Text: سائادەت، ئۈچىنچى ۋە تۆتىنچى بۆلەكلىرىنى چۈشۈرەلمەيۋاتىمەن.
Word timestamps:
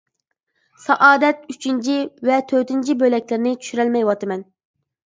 سائادەت، 0.85 1.45
ئۈچىنچى 1.55 1.99
ۋە 2.31 2.41
تۆتىنچى 2.53 2.97
بۆلەكلىرىنى 3.05 3.57
چۈشۈرەلمەيۋاتىمەن. 3.63 4.49